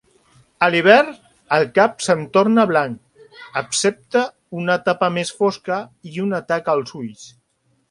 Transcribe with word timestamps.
A 0.67 0.67
l'hivern, 0.75 1.11
el 1.57 1.65
cap 1.75 2.01
s'en 2.05 2.23
torna 2.37 2.65
blanc 2.71 3.61
excepte 3.63 4.25
un 4.63 4.75
tapa 4.89 5.13
més 5.21 5.35
fosca 5.43 5.81
i 6.15 6.17
una 6.27 6.43
taca 6.53 6.77
als 6.77 6.99
ulls. 7.05 7.31